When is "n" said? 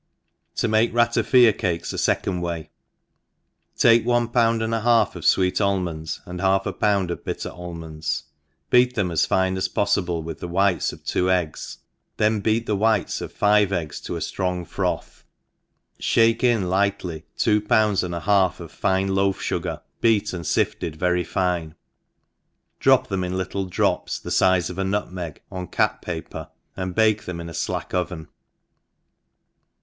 1.93-1.99